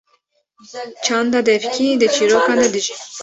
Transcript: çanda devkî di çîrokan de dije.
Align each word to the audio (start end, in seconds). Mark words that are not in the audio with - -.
çanda 1.05 1.39
devkî 1.49 1.87
di 2.01 2.07
çîrokan 2.15 2.57
de 2.63 2.67
dije. 2.73 2.93